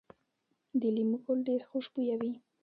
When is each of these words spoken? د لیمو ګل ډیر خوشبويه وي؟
د 0.79 0.81
لیمو 0.95 1.17
ګل 1.25 1.39
ډیر 1.47 1.61
خوشبويه 1.69 2.15
وي؟ 2.19 2.31